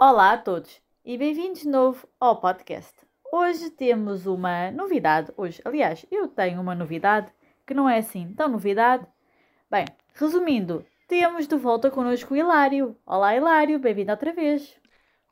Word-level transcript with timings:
Olá 0.00 0.34
a 0.34 0.38
todos 0.38 0.80
e 1.04 1.18
bem-vindos 1.18 1.62
de 1.62 1.68
novo 1.68 2.08
ao 2.20 2.40
podcast. 2.40 2.94
Hoje 3.32 3.68
temos 3.68 4.26
uma 4.26 4.70
novidade. 4.70 5.32
Hoje, 5.36 5.60
aliás, 5.64 6.06
eu 6.08 6.28
tenho 6.28 6.60
uma 6.60 6.72
novidade 6.72 7.26
que 7.66 7.74
não 7.74 7.90
é 7.90 7.98
assim 7.98 8.32
tão 8.32 8.46
novidade. 8.46 9.04
Bem, 9.68 9.84
resumindo, 10.14 10.86
temos 11.08 11.48
de 11.48 11.56
volta 11.56 11.90
connosco 11.90 12.32
o 12.32 12.36
Hilário. 12.36 12.96
Olá, 13.04 13.34
Hilário, 13.34 13.80
bem-vindo 13.80 14.12
outra 14.12 14.32
vez. 14.32 14.72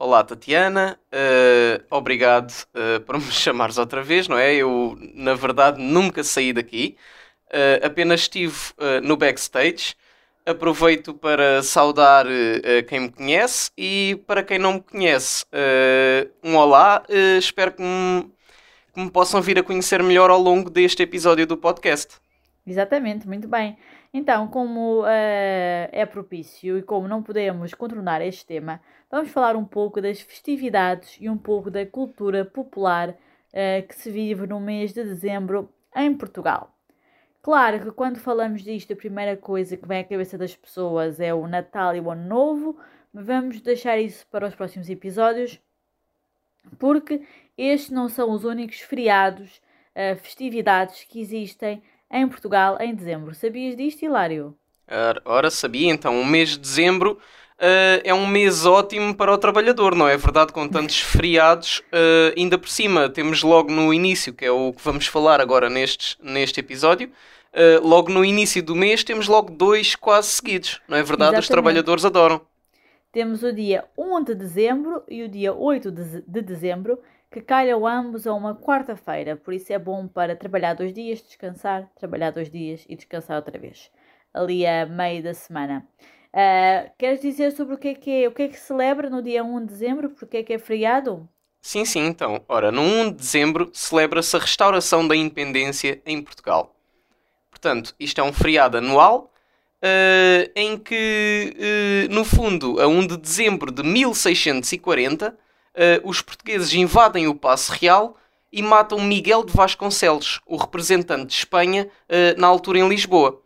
Olá, 0.00 0.24
Tatiana. 0.24 0.98
Uh, 1.12 1.86
obrigado 1.88 2.50
uh, 2.50 3.00
por 3.02 3.18
me 3.18 3.22
chamares 3.30 3.78
outra 3.78 4.02
vez, 4.02 4.26
não 4.26 4.36
é? 4.36 4.52
Eu, 4.52 4.98
na 5.14 5.34
verdade, 5.34 5.80
nunca 5.80 6.24
saí 6.24 6.52
daqui. 6.52 6.96
Uh, 7.50 7.86
apenas 7.86 8.22
estive 8.22 8.56
no 9.04 9.16
backstage. 9.16 9.94
Aproveito 10.46 11.12
para 11.12 11.60
saudar 11.62 12.24
quem 12.88 13.00
me 13.00 13.10
conhece 13.10 13.70
e 13.76 14.22
para 14.28 14.44
quem 14.44 14.60
não 14.60 14.74
me 14.74 14.80
conhece, 14.80 15.44
um 16.44 16.56
olá. 16.56 17.02
espero 17.36 17.72
que 17.72 17.82
me, 17.82 18.30
que 18.94 19.00
me 19.00 19.10
possam 19.10 19.42
vir 19.42 19.58
a 19.58 19.62
conhecer 19.64 20.00
melhor 20.04 20.30
ao 20.30 20.40
longo 20.40 20.70
deste 20.70 21.02
episódio 21.02 21.46
do 21.48 21.56
podcast. 21.56 22.20
Exatamente, 22.66 23.28
muito 23.28 23.46
bem. 23.46 23.76
Então, 24.12 24.48
como 24.48 25.02
uh, 25.02 25.06
é 25.92 26.04
propício 26.06 26.78
e 26.78 26.82
como 26.82 27.06
não 27.06 27.22
podemos 27.22 27.72
contornar 27.74 28.20
este 28.22 28.44
tema, 28.44 28.80
vamos 29.10 29.30
falar 29.30 29.54
um 29.54 29.64
pouco 29.64 30.00
das 30.00 30.20
festividades 30.20 31.16
e 31.20 31.28
um 31.28 31.36
pouco 31.36 31.70
da 31.70 31.86
cultura 31.86 32.44
popular 32.44 33.10
uh, 33.10 33.86
que 33.86 33.94
se 33.94 34.10
vive 34.10 34.46
no 34.46 34.58
mês 34.58 34.92
de 34.92 35.04
dezembro 35.04 35.68
em 35.94 36.12
Portugal. 36.14 36.75
Claro 37.46 37.78
que 37.78 37.92
quando 37.92 38.18
falamos 38.18 38.60
disto, 38.64 38.92
a 38.92 38.96
primeira 38.96 39.36
coisa 39.36 39.76
que 39.76 39.86
vem 39.86 40.00
à 40.00 40.04
cabeça 40.04 40.36
das 40.36 40.56
pessoas 40.56 41.20
é 41.20 41.32
o 41.32 41.46
Natal 41.46 41.94
e 41.94 42.00
o 42.00 42.10
Ano 42.10 42.26
Novo, 42.26 42.76
mas 43.14 43.24
vamos 43.24 43.60
deixar 43.60 44.00
isso 44.00 44.26
para 44.32 44.48
os 44.48 44.54
próximos 44.56 44.90
episódios, 44.90 45.60
porque 46.76 47.22
estes 47.56 47.92
não 47.92 48.08
são 48.08 48.32
os 48.32 48.42
únicos 48.42 48.80
feriados, 48.80 49.60
uh, 49.94 50.16
festividades 50.16 51.04
que 51.04 51.20
existem 51.20 51.80
em 52.10 52.26
Portugal 52.26 52.78
em 52.80 52.92
dezembro. 52.92 53.32
Sabias 53.32 53.76
disto, 53.76 54.04
Hilário? 54.04 54.52
Ora, 55.24 55.48
sabia, 55.48 55.88
então, 55.88 56.20
o 56.20 56.26
mês 56.26 56.48
de 56.48 56.58
dezembro 56.58 57.12
uh, 57.12 58.02
é 58.02 58.12
um 58.12 58.26
mês 58.26 58.66
ótimo 58.66 59.14
para 59.14 59.32
o 59.32 59.38
trabalhador, 59.38 59.94
não 59.94 60.08
é 60.08 60.16
verdade? 60.16 60.52
Com 60.52 60.66
tantos 60.66 60.98
feriados, 60.98 61.78
uh, 61.92 62.34
ainda 62.36 62.58
por 62.58 62.68
cima, 62.68 63.08
temos 63.08 63.44
logo 63.44 63.70
no 63.70 63.94
início, 63.94 64.34
que 64.34 64.44
é 64.44 64.50
o 64.50 64.72
que 64.72 64.82
vamos 64.82 65.06
falar 65.06 65.40
agora 65.40 65.70
nestes, 65.70 66.16
neste 66.20 66.58
episódio, 66.58 67.08
uh, 67.56 67.86
logo 67.86 68.10
no 68.12 68.24
início 68.24 68.62
do 68.62 68.76
mês 68.76 69.02
temos 69.02 69.26
logo 69.26 69.50
dois 69.50 69.94
quase 69.94 70.28
seguidos, 70.28 70.80
não 70.86 70.96
é 70.96 71.02
verdade? 71.02 71.30
Exatamente. 71.30 71.42
Os 71.42 71.48
trabalhadores 71.48 72.04
adoram. 72.04 72.40
Temos 73.10 73.42
o 73.42 73.52
dia 73.52 73.84
1 73.96 74.24
de 74.24 74.34
dezembro 74.34 75.02
e 75.08 75.22
o 75.22 75.28
dia 75.28 75.54
8 75.54 75.90
de, 75.90 76.22
de 76.22 76.42
dezembro, 76.42 76.98
que 77.30 77.40
calham 77.40 77.86
ambos 77.86 78.26
a 78.26 78.34
uma 78.34 78.54
quarta-feira, 78.54 79.36
por 79.36 79.54
isso 79.54 79.72
é 79.72 79.78
bom 79.78 80.06
para 80.06 80.36
trabalhar 80.36 80.74
dois 80.74 80.92
dias, 80.92 81.22
descansar, 81.22 81.90
trabalhar 81.98 82.30
dois 82.30 82.50
dias 82.50 82.84
e 82.88 82.94
descansar 82.94 83.36
outra 83.36 83.58
vez, 83.58 83.90
ali 84.34 84.66
a 84.66 84.86
meio 84.86 85.22
da 85.22 85.34
semana. 85.34 85.86
Uh, 86.28 86.90
queres 86.98 87.22
dizer 87.22 87.52
sobre 87.52 87.74
o 87.74 87.78
que 87.78 87.88
é 87.88 87.94
que 87.94 88.24
é, 88.24 88.28
o 88.28 88.32
que 88.32 88.42
é 88.42 88.48
que 88.48 88.58
celebra 88.58 89.08
no 89.08 89.22
dia 89.22 89.42
1 89.42 89.60
de 89.60 89.66
dezembro? 89.66 90.10
Porque 90.10 90.36
é 90.36 90.42
que 90.42 90.52
é 90.52 90.58
feriado? 90.58 91.26
Sim, 91.62 91.84
sim, 91.84 92.06
então. 92.06 92.44
Ora, 92.46 92.70
no 92.70 92.82
1 92.82 93.10
de 93.10 93.16
dezembro 93.16 93.70
celebra-se 93.72 94.36
a 94.36 94.38
restauração 94.38 95.08
da 95.08 95.16
independência 95.16 96.00
em 96.04 96.22
Portugal. 96.22 96.75
Portanto, 97.56 97.94
isto 97.98 98.20
é 98.20 98.24
um 98.24 98.34
feriado 98.34 98.76
anual 98.76 99.32
uh, 99.82 100.50
em 100.54 100.76
que, 100.76 101.56
uh, 101.56 102.14
no 102.14 102.22
fundo, 102.22 102.78
a 102.78 102.86
1 102.86 103.06
de 103.06 103.16
dezembro 103.16 103.72
de 103.72 103.82
1640, 103.82 105.30
uh, 105.30 105.36
os 106.04 106.20
portugueses 106.20 106.74
invadem 106.74 107.26
o 107.26 107.34
Paço 107.34 107.72
Real 107.72 108.14
e 108.52 108.60
matam 108.60 109.00
Miguel 109.00 109.42
de 109.42 109.54
Vasconcelos, 109.54 110.42
o 110.46 110.56
representante 110.56 111.26
de 111.26 111.34
Espanha, 111.34 111.90
na 112.38 112.46
altura 112.46 112.78
em 112.78 112.88
Lisboa. 112.88 113.42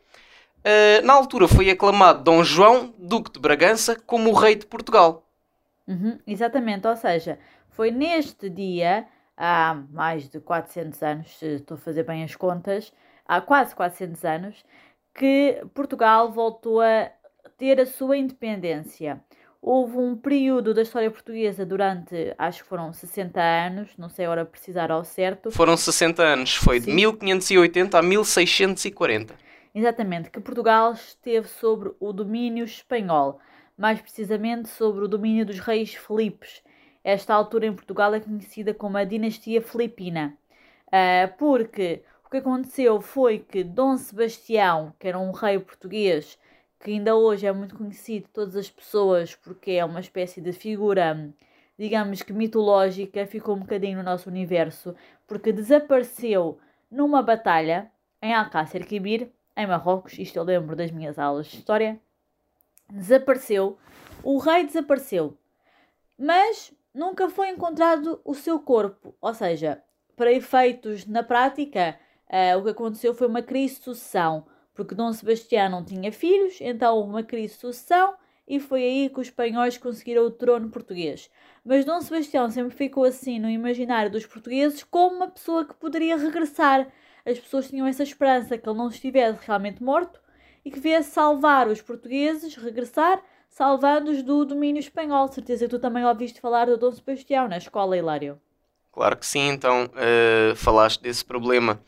Na 1.02 1.14
altura 1.14 1.48
foi 1.48 1.68
aclamado 1.68 2.22
Dom 2.22 2.44
João, 2.44 2.94
Duque 2.96 3.32
de 3.32 3.40
Bragança, 3.40 3.96
como 4.06 4.30
o 4.30 4.34
rei 4.34 4.54
de 4.54 4.66
Portugal. 4.66 5.26
Uhum, 5.88 6.16
exatamente, 6.26 6.86
ou 6.86 6.94
seja, 6.94 7.40
foi 7.70 7.90
neste 7.90 8.48
dia, 8.48 9.06
há 9.36 9.82
mais 9.90 10.28
de 10.28 10.38
400 10.38 11.02
anos, 11.02 11.38
se 11.38 11.46
estou 11.54 11.76
a 11.76 11.80
fazer 11.80 12.04
bem 12.04 12.22
as 12.22 12.36
contas, 12.36 12.92
há 13.30 13.40
quase 13.40 13.76
400 13.76 14.24
anos, 14.24 14.64
que 15.14 15.62
Portugal 15.72 16.32
voltou 16.32 16.80
a 16.80 17.08
ter 17.56 17.80
a 17.80 17.86
sua 17.86 18.16
independência. 18.16 19.20
Houve 19.62 19.98
um 19.98 20.16
período 20.16 20.74
da 20.74 20.82
história 20.82 21.10
portuguesa 21.10 21.64
durante, 21.64 22.34
acho 22.36 22.64
que 22.64 22.68
foram 22.68 22.92
60 22.92 23.40
anos, 23.40 23.90
não 23.96 24.08
sei 24.08 24.24
a 24.24 24.30
hora 24.30 24.44
precisar 24.44 24.90
ao 24.90 25.04
certo. 25.04 25.52
Foram 25.52 25.76
60 25.76 26.20
anos, 26.20 26.56
foi 26.56 26.80
Sim. 26.80 26.86
de 26.86 26.92
1580 26.96 27.98
a 27.98 28.02
1640. 28.02 29.34
Exatamente, 29.72 30.30
que 30.30 30.40
Portugal 30.40 30.92
esteve 30.92 31.46
sobre 31.46 31.92
o 32.00 32.12
domínio 32.12 32.64
espanhol, 32.64 33.38
mais 33.78 34.00
precisamente 34.00 34.68
sobre 34.68 35.04
o 35.04 35.08
domínio 35.08 35.46
dos 35.46 35.60
reis 35.60 35.94
Filipes. 35.94 36.64
Esta 37.04 37.32
altura 37.32 37.66
em 37.66 37.72
Portugal 37.72 38.12
é 38.12 38.18
conhecida 38.18 38.74
como 38.74 38.96
a 38.96 39.04
dinastia 39.04 39.62
filipina, 39.62 40.36
uh, 40.88 41.32
porque 41.38 42.02
o 42.30 42.32
que 42.32 42.36
aconteceu 42.36 43.00
foi 43.00 43.40
que 43.40 43.64
Dom 43.64 43.96
Sebastião, 43.96 44.94
que 45.00 45.08
era 45.08 45.18
um 45.18 45.32
rei 45.32 45.58
português, 45.58 46.38
que 46.78 46.92
ainda 46.92 47.16
hoje 47.16 47.44
é 47.44 47.50
muito 47.50 47.76
conhecido 47.76 48.26
de 48.26 48.32
todas 48.32 48.54
as 48.54 48.70
pessoas 48.70 49.34
porque 49.34 49.72
é 49.72 49.84
uma 49.84 49.98
espécie 49.98 50.40
de 50.40 50.52
figura, 50.52 51.34
digamos 51.76 52.22
que 52.22 52.32
mitológica, 52.32 53.26
ficou 53.26 53.56
um 53.56 53.58
bocadinho 53.58 53.98
no 53.98 54.04
nosso 54.04 54.30
universo, 54.30 54.94
porque 55.26 55.50
desapareceu 55.50 56.60
numa 56.88 57.20
batalha 57.20 57.90
em 58.22 58.32
Alcácer 58.32 58.86
Quibir, 58.86 59.32
em 59.56 59.66
Marrocos, 59.66 60.16
isto 60.16 60.36
eu 60.36 60.44
lembro 60.44 60.76
das 60.76 60.92
minhas 60.92 61.18
aulas 61.18 61.48
de 61.48 61.56
história, 61.56 61.98
desapareceu, 62.88 63.76
o 64.22 64.38
rei 64.38 64.64
desapareceu, 64.64 65.36
mas 66.16 66.72
nunca 66.94 67.28
foi 67.28 67.48
encontrado 67.48 68.20
o 68.24 68.36
seu 68.36 68.60
corpo, 68.60 69.16
ou 69.20 69.34
seja, 69.34 69.82
para 70.14 70.32
efeitos 70.32 71.04
na 71.06 71.24
prática, 71.24 71.98
uh, 72.30 72.58
o 72.58 72.62
que 72.62 72.70
aconteceu 72.70 73.14
foi 73.14 73.26
uma 73.26 73.42
crise 73.42 73.76
de 73.76 73.82
sucessão 73.82 74.46
porque 74.80 74.94
Dom 74.94 75.12
Sebastião 75.12 75.68
não 75.70 75.84
tinha 75.84 76.10
filhos, 76.10 76.56
então 76.58 76.96
houve 76.96 77.10
uma 77.10 77.22
crise 77.22 77.54
de 77.54 77.60
sucessão 77.60 78.14
e 78.48 78.58
foi 78.58 78.82
aí 78.82 79.10
que 79.10 79.20
os 79.20 79.26
espanhóis 79.26 79.76
conseguiram 79.76 80.24
o 80.24 80.30
trono 80.30 80.70
português. 80.70 81.30
Mas 81.62 81.84
Dom 81.84 82.00
Sebastião 82.00 82.50
sempre 82.50 82.74
ficou 82.74 83.04
assim 83.04 83.38
no 83.38 83.50
imaginário 83.50 84.10
dos 84.10 84.24
portugueses 84.24 84.82
como 84.82 85.16
uma 85.16 85.28
pessoa 85.28 85.66
que 85.66 85.74
poderia 85.74 86.16
regressar. 86.16 86.88
As 87.26 87.38
pessoas 87.38 87.68
tinham 87.68 87.86
essa 87.86 88.02
esperança 88.02 88.56
que 88.56 88.66
ele 88.66 88.78
não 88.78 88.88
estivesse 88.88 89.46
realmente 89.46 89.82
morto 89.82 90.18
e 90.64 90.70
que 90.70 90.80
viesse 90.80 91.10
salvar 91.10 91.68
os 91.68 91.82
portugueses, 91.82 92.56
regressar, 92.56 93.22
salvando-os 93.50 94.22
do 94.22 94.46
domínio 94.46 94.80
espanhol. 94.80 95.28
Certeza 95.28 95.66
que 95.66 95.70
tu 95.70 95.78
também 95.78 96.06
ouviste 96.06 96.40
falar 96.40 96.64
do 96.64 96.78
Dom 96.78 96.92
Sebastião 96.92 97.48
na 97.48 97.58
escola, 97.58 97.98
Hilário. 97.98 98.40
Claro 98.90 99.16
que 99.18 99.26
sim, 99.26 99.48
então 99.48 99.84
uh, 99.84 100.56
falaste 100.56 101.02
desse 101.02 101.24
problema 101.24 101.80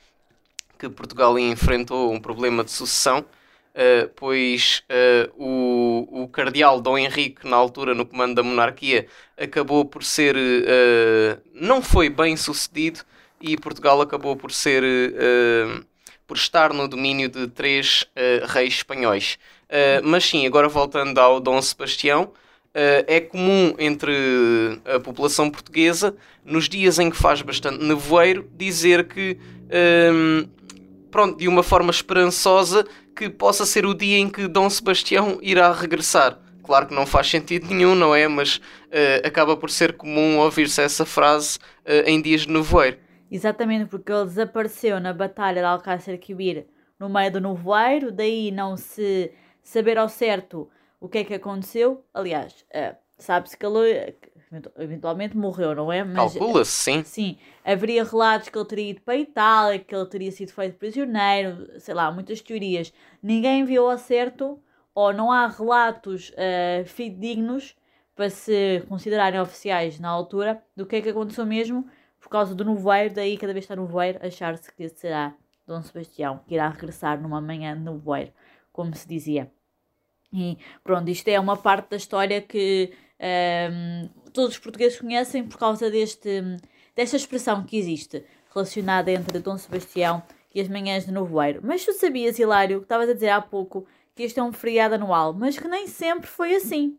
que 0.83 0.89
Portugal 0.89 1.39
enfrentou 1.39 2.13
um 2.13 2.19
problema 2.19 2.65
de 2.65 2.73
sucessão, 2.73 3.21
uh, 3.21 4.09
pois 4.17 4.83
uh, 4.91 5.33
o, 5.37 6.23
o 6.23 6.29
cardeal 6.29 6.81
Dom 6.81 6.99
Henrique, 6.99 7.49
na 7.49 7.55
altura 7.55 7.95
no 7.95 8.05
comando 8.05 8.35
da 8.35 8.43
monarquia, 8.43 9.07
acabou 9.39 9.85
por 9.85 10.03
ser. 10.03 10.35
Uh, 10.35 11.41
não 11.55 11.81
foi 11.81 12.09
bem 12.11 12.37
sucedido 12.37 13.01
e 13.41 13.57
Portugal 13.57 14.01
acabou 14.01 14.35
por 14.35 14.51
ser. 14.51 14.83
por 16.27 16.37
estar 16.37 16.73
no 16.73 16.89
domínio 16.89 17.29
de 17.29 17.47
três 17.47 18.07
reis 18.49 18.75
espanhóis. 18.75 19.39
mas 20.05 20.25
sim, 20.25 20.47
agora 20.47 20.69
voltando 20.69 21.19
ao 21.19 21.41
Dom 21.41 21.61
Sebastião. 21.61 22.33
Uh, 22.75 23.05
é 23.07 23.21
comum 23.21 23.75
entre 23.79 24.15
a 24.87 24.99
população 24.99 25.51
portuguesa, 25.51 26.17
nos 26.43 26.71
dias 26.71 26.99
em 26.99 27.11
que 27.11 27.17
faz 27.17 27.43
bastante 27.43 27.85
nevoeiro, 27.85 28.49
dizer 28.57 29.09
que 29.09 29.37
uh, 29.67 30.49
pronto, 31.13 31.37
de 31.39 31.47
uma 31.47 31.63
forma 31.63 31.91
esperançosa 31.91 32.85
que 33.15 33.29
possa 33.29 33.65
ser 33.65 33.85
o 33.87 33.95
dia 33.95 34.17
em 34.17 34.29
que 34.29 34.49
Dom 34.49 34.69
Sebastião 34.69 35.39
irá 35.43 35.71
regressar. 35.71 36.41
Claro 36.65 36.87
que 36.87 36.95
não 36.95 37.07
faz 37.07 37.29
sentido 37.29 37.67
nenhum, 37.73 37.95
não 37.95 38.15
é? 38.15 38.27
Mas 38.27 38.57
uh, 38.57 39.27
acaba 39.27 39.57
por 39.57 39.71
ser 39.71 39.97
comum 39.97 40.39
ouvir-se 40.39 40.81
essa 40.81 41.05
frase 41.05 41.59
uh, 41.85 42.09
em 42.09 42.21
dias 42.21 42.43
de 42.43 42.53
nevoeiro. 42.53 42.99
Exatamente, 43.31 43.87
porque 43.87 44.11
ele 44.11 44.25
desapareceu 44.25 44.99
na 44.99 45.13
Batalha 45.13 45.61
de 45.61 45.67
Alcácer 45.67 46.19
Quibir 46.19 46.67
no 46.99 47.09
meio 47.09 47.33
do 47.33 47.41
nevoeiro, 47.41 48.11
daí 48.11 48.51
não 48.51 48.77
se 48.77 49.33
saber 49.63 49.99
ao 49.99 50.09
certo 50.09 50.69
o 51.01 51.09
que 51.09 51.19
é 51.19 51.25
que 51.25 51.35
aconteceu. 51.35 52.05
Aliás, 52.15 52.65
uh, 52.75 52.97
sabe-se 53.19 53.57
que 53.57 53.67
ele 53.67 54.15
eventualmente 54.79 55.37
morreu, 55.37 55.75
não 55.75 55.93
é? 55.93 56.05
Calcula-se, 56.13 56.71
sim. 56.71 57.05
Sim. 57.05 57.39
Haveria 57.65 58.05
relatos 58.05 58.49
que 58.49 58.59
ele 58.59 58.65
teria 58.65 58.91
ido 58.91 59.01
para 59.01 59.15
a 59.15 59.19
Itália, 59.19 59.79
que 59.79 59.95
ele 59.95 60.07
teria 60.07 60.33
sido 60.33 60.53
feito 60.53 60.79
prisioneiro, 60.79 61.81
sei 61.81 61.95
lá, 61.95 62.11
muitas 62.11 62.41
teorias. 62.41 62.93
Ninguém 63.23 63.65
viu 63.65 63.91
ao 63.91 63.99
certo, 63.99 64.59
ou 64.95 65.13
não 65.13 65.33
há 65.33 65.47
relatos 65.47 66.31
uh, 66.31 66.85
fidedignos 66.85 67.77
para 68.15 68.29
se 68.31 68.85
considerarem 68.89 69.41
oficiais 69.41 69.99
na 69.99 70.09
altura 70.09 70.63
do 70.77 70.87
que 70.87 70.97
é 70.97 71.01
que 71.01 71.09
aconteceu 71.09 71.47
mesmo 71.47 71.87
por 72.21 72.29
causa 72.29 72.55
do 72.55 72.65
nevoeiro, 72.65 73.15
daí 73.15 73.37
cada 73.37 73.53
vez 73.53 73.67
que 73.67 73.73
está 73.73 73.83
nevoeiro 73.83 74.25
achar-se 74.25 74.73
que 74.73 74.89
será 74.91 75.35
Dom 75.67 75.83
Sebastião, 75.83 76.41
que 76.47 76.55
irá 76.55 76.69
regressar 76.69 77.21
numa 77.21 77.41
manhã 77.41 77.77
de 77.77 77.83
nevoeiro, 77.83 78.33
como 78.73 78.95
se 78.95 79.09
dizia. 79.09 79.51
E 80.33 80.57
pronto, 80.85 81.09
isto 81.11 81.29
é 81.29 81.39
uma 81.39 81.57
parte 81.57 81.91
da 81.91 81.97
história 81.97 82.41
que 82.41 82.93
um, 83.21 83.25
ehm, 83.25 84.11
todos 84.33 84.53
os 84.53 84.59
portugueses 84.59 84.99
conhecem 84.99 85.45
por 85.45 85.59
causa 85.59 85.91
deste, 85.91 86.43
desta 86.97 87.17
expressão 87.17 87.65
que 87.65 87.77
existe 87.77 88.25
relacionada 88.53 89.11
entre 89.11 89.39
Dom 89.39 89.57
Sebastião 89.57 90.23
e 90.55 90.61
as 90.61 90.69
manhãs 90.69 91.07
de 91.07 91.13
nevoeiro. 91.13 91.61
Mas 91.63 91.85
tu 91.85 91.93
sabias, 91.93 92.39
Hilário, 92.39 92.79
que 92.79 92.85
estavas 92.85 93.09
a 93.09 93.15
dizer 93.15 93.31
há 93.31 93.41
pouco 93.41 93.87
que 94.15 94.23
este 94.23 94.39
é 94.39 94.43
um 94.43 94.53
feriado 94.53 94.95
anual, 94.95 95.33
mas 95.33 95.59
que 95.59 95.67
nem 95.67 95.87
sempre 95.87 96.29
foi 96.29 96.55
assim. 96.55 96.99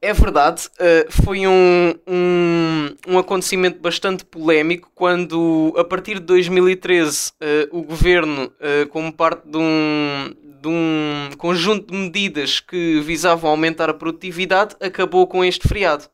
É 0.00 0.12
verdade, 0.12 0.68
uh, 0.74 1.10
foi 1.24 1.44
um, 1.48 1.92
um, 2.06 2.96
um, 3.08 3.18
acontecimento 3.18 3.80
bastante 3.80 4.24
polémico 4.24 4.92
quando, 4.94 5.74
a 5.76 5.82
partir 5.82 6.14
de 6.14 6.20
2013, 6.20 7.30
uh, 7.30 7.32
eh, 7.40 7.68
o 7.72 7.82
governo, 7.82 8.44
uh, 8.44 8.88
como 8.90 9.12
parte 9.12 9.48
de 9.48 9.56
um, 9.56 10.34
de 10.60 10.68
um 10.68 11.30
conjunto 11.36 11.92
de 11.92 11.96
medidas 11.96 12.60
que 12.60 13.00
visavam 13.00 13.50
aumentar 13.50 13.88
a 13.88 13.94
produtividade, 13.94 14.76
acabou 14.80 15.26
com 15.26 15.44
este 15.44 15.68
feriado. 15.68 16.04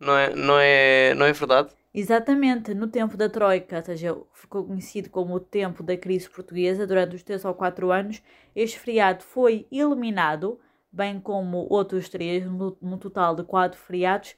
Não 0.00 0.16
é, 0.16 0.34
não 0.34 0.58
é, 0.58 1.14
não 1.14 1.26
é 1.26 1.32
verdade? 1.32 1.70
Exatamente, 1.92 2.74
no 2.74 2.88
tempo 2.88 3.16
da 3.16 3.28
Troika, 3.28 3.76
ou 3.76 3.84
seja, 3.84 4.16
ficou 4.32 4.64
conhecido 4.64 5.08
como 5.08 5.34
o 5.34 5.40
tempo 5.40 5.82
da 5.82 5.96
crise 5.96 6.28
portuguesa, 6.28 6.86
durante 6.86 7.14
os 7.14 7.22
3 7.22 7.44
ou 7.44 7.54
4 7.54 7.92
anos, 7.92 8.20
este 8.54 8.78
feriado 8.80 9.22
foi 9.22 9.66
eliminado 9.70 10.58
bem 10.90 11.20
como 11.20 11.66
outros 11.70 12.08
três, 12.08 12.44
no, 12.44 12.76
no 12.80 12.98
total 12.98 13.34
de 13.34 13.42
quatro 13.44 13.78
feriados, 13.78 14.36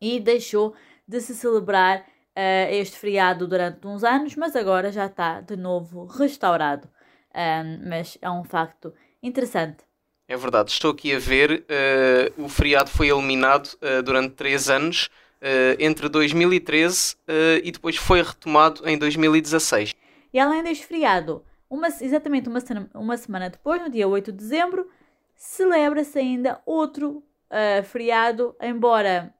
e 0.00 0.20
deixou 0.20 0.74
de 1.06 1.20
se 1.20 1.34
celebrar 1.34 2.00
uh, 2.00 2.70
este 2.70 2.98
feriado 2.98 3.46
durante 3.48 3.86
uns 3.86 4.04
anos, 4.04 4.36
mas 4.36 4.54
agora 4.54 4.92
já 4.92 5.06
está 5.06 5.40
de 5.40 5.56
novo 5.56 6.04
restaurado. 6.06 6.88
Um, 7.34 7.88
mas 7.88 8.18
é 8.20 8.30
um 8.30 8.44
facto 8.44 8.92
interessante. 9.22 9.78
É 10.26 10.36
verdade, 10.36 10.70
estou 10.70 10.90
aqui 10.90 11.14
a 11.14 11.18
ver, 11.18 11.64
uh, 12.36 12.44
o 12.44 12.48
feriado 12.48 12.90
foi 12.90 13.08
eliminado 13.08 13.66
uh, 13.74 14.02
durante 14.02 14.34
três 14.34 14.68
anos, 14.68 15.08
entre 15.78 16.08
2013 16.08 17.14
e 17.62 17.70
depois 17.70 17.94
foi 17.94 18.20
retomado 18.20 18.82
em 18.88 18.98
2016. 18.98 19.94
E 20.32 20.40
além 20.40 20.64
deste 20.64 20.84
feriado, 20.84 21.44
uma, 21.70 21.86
exatamente 21.86 22.48
uma, 22.48 22.60
uma 22.92 23.16
semana 23.16 23.48
depois, 23.48 23.80
no 23.80 23.88
dia 23.88 24.08
8 24.08 24.32
de 24.32 24.38
dezembro, 24.38 24.90
celebra-se 25.36 26.18
ainda 26.18 26.60
outro 26.66 27.22
uh, 27.50 27.82
feriado, 27.84 28.54
embora 28.60 29.32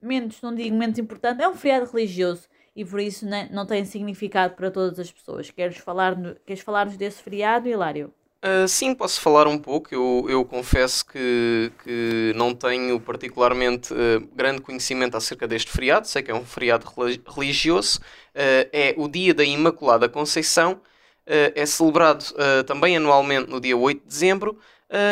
menos, 0.00 0.40
não 0.42 0.54
digo 0.54 0.76
menos 0.76 0.98
importante, 0.98 1.42
é 1.42 1.48
um 1.48 1.54
feriado 1.54 1.90
religioso 1.90 2.48
e 2.74 2.84
por 2.84 3.00
isso 3.00 3.26
não 3.50 3.66
tem 3.66 3.84
significado 3.84 4.54
para 4.54 4.70
todas 4.70 4.98
as 4.98 5.10
pessoas. 5.10 5.50
Queres 5.50 5.76
falar-nos 5.76 6.36
queres 6.46 6.62
falar 6.62 6.86
desse 6.86 7.22
feriado, 7.22 7.68
Hilário? 7.68 8.12
Uh, 8.44 8.66
sim, 8.66 8.92
posso 8.92 9.20
falar 9.20 9.46
um 9.46 9.56
pouco. 9.56 9.94
Eu, 9.94 10.26
eu 10.28 10.44
confesso 10.44 11.06
que, 11.06 11.70
que 11.84 12.32
não 12.34 12.52
tenho 12.52 12.98
particularmente 12.98 13.94
uh, 13.94 14.20
grande 14.34 14.60
conhecimento 14.60 15.16
acerca 15.16 15.46
deste 15.46 15.70
feriado. 15.70 16.08
Sei 16.08 16.22
que 16.22 16.30
é 16.30 16.34
um 16.34 16.44
feriado 16.44 16.86
religioso. 17.28 18.00
Uh, 18.34 18.66
é 18.72 18.94
o 18.96 19.06
Dia 19.06 19.32
da 19.32 19.44
Imaculada 19.44 20.08
Conceição. 20.08 20.80
é 21.24 21.64
celebrado 21.64 22.24
também 22.66 22.96
anualmente 22.96 23.48
no 23.48 23.60
dia 23.60 23.76
8 23.76 24.00
de 24.00 24.08
dezembro. 24.08 24.58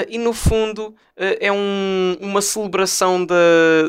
E 0.09 0.19
no 0.19 0.33
fundo 0.33 0.95
é 1.17 1.53
um, 1.53 2.17
uma 2.21 2.43
celebração 2.43 3.25
da, 3.25 3.35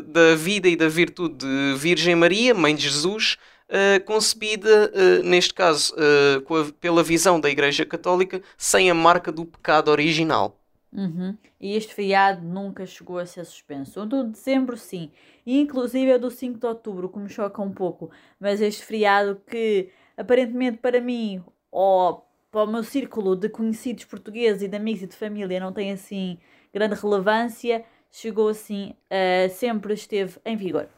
da 0.05 0.35
vida 0.35 0.69
e 0.69 0.75
da 0.75 0.87
virtude 0.87 1.35
de 1.35 1.75
Virgem 1.79 2.15
Maria, 2.15 2.53
Mãe 2.53 2.75
de 2.75 2.83
Jesus, 2.83 3.37
uh, 3.71 4.03
concebida, 4.05 4.91
neste 5.23 5.53
caso, 5.53 5.95
a, 5.95 6.71
pela 6.79 7.01
visão 7.01 7.39
da 7.39 7.49
Igreja 7.49 7.85
Católica, 7.85 8.41
sem 8.57 8.91
a 8.91 8.93
marca 8.93 9.31
do 9.31 9.45
pecado 9.45 9.89
original. 9.89 10.57
Uhum. 10.93 11.37
E 11.59 11.75
este 11.75 11.93
feriado 11.93 12.45
nunca 12.45 12.85
chegou 12.85 13.17
a 13.17 13.25
ser 13.25 13.45
suspenso. 13.45 14.01
O 14.01 14.05
do 14.05 14.25
dezembro, 14.25 14.75
sim. 14.75 15.09
E 15.45 15.59
inclusive 15.59 16.11
é 16.11 16.17
do 16.17 16.29
5 16.29 16.59
de 16.59 16.65
outubro, 16.65 17.09
que 17.09 17.17
me 17.17 17.29
choca 17.29 17.61
um 17.61 17.71
pouco. 17.71 18.11
Mas 18.39 18.61
este 18.61 18.83
feriado 18.83 19.41
que, 19.47 19.89
aparentemente 20.17 20.77
para 20.77 20.99
mim, 20.99 21.43
ou 21.71 22.25
para 22.51 22.63
o 22.63 22.67
meu 22.67 22.83
círculo 22.83 23.35
de 23.35 23.47
conhecidos 23.47 24.03
portugueses 24.03 24.61
e 24.61 24.67
de 24.67 24.75
amigos 24.75 25.03
e 25.03 25.07
de 25.07 25.15
família 25.15 25.59
não 25.59 25.71
tem 25.71 25.91
assim 25.93 26.37
grande 26.73 26.95
relevância, 26.95 27.85
chegou 28.11 28.49
assim, 28.49 28.93
uh, 29.09 29.49
sempre 29.49 29.93
esteve 29.93 30.37
em 30.43 30.57
vigor. 30.57 30.89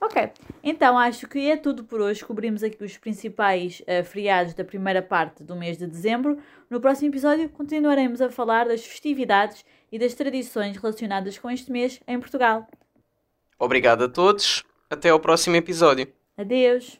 Ok, 0.00 0.30
então 0.64 0.98
acho 0.98 1.28
que 1.28 1.50
é 1.50 1.56
tudo 1.58 1.84
por 1.84 2.00
hoje. 2.00 2.24
Cobrimos 2.24 2.62
aqui 2.62 2.82
os 2.82 2.96
principais 2.96 3.80
uh, 3.80 4.02
feriados 4.02 4.54
da 4.54 4.64
primeira 4.64 5.02
parte 5.02 5.44
do 5.44 5.54
mês 5.54 5.76
de 5.76 5.86
dezembro. 5.86 6.38
No 6.70 6.80
próximo 6.80 7.10
episódio 7.10 7.50
continuaremos 7.50 8.22
a 8.22 8.30
falar 8.30 8.66
das 8.66 8.84
festividades 8.84 9.62
e 9.92 9.98
das 9.98 10.14
tradições 10.14 10.76
relacionadas 10.78 11.36
com 11.36 11.50
este 11.50 11.70
mês 11.70 12.00
em 12.08 12.18
Portugal. 12.18 12.66
Obrigado 13.58 14.04
a 14.04 14.08
todos. 14.08 14.64
Até 14.88 15.10
ao 15.10 15.20
próximo 15.20 15.56
episódio. 15.56 16.08
Adeus. 16.36 16.98